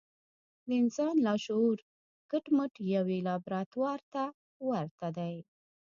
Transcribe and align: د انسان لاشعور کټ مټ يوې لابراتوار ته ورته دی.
د 0.67 0.69
انسان 0.81 1.15
لاشعور 1.25 1.77
کټ 2.31 2.45
مټ 2.57 2.73
يوې 2.95 3.17
لابراتوار 3.27 3.99
ته 4.13 4.23
ورته 4.69 5.07
دی. 5.17 5.35